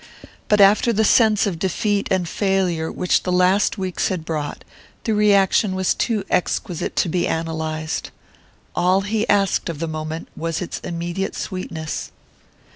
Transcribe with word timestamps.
But 0.47 0.59
after 0.59 0.91
the 0.91 1.05
sense 1.05 1.45
of 1.45 1.59
defeat 1.59 2.07
and 2.09 2.27
failure 2.27 2.91
which 2.91 3.21
the 3.21 3.31
last 3.31 3.77
weeks 3.77 4.07
had 4.07 4.25
brought, 4.25 4.63
the 5.03 5.13
reaction 5.13 5.75
was 5.75 5.93
too 5.93 6.23
exquisite 6.27 6.95
to 6.95 7.07
be 7.07 7.27
analyzed. 7.27 8.09
All 8.75 9.01
he 9.01 9.29
asked 9.29 9.69
of 9.69 9.77
the 9.77 9.87
moment 9.87 10.29
was 10.35 10.59
its 10.59 10.79
immediate 10.79 11.35
sweetness.... 11.35 12.11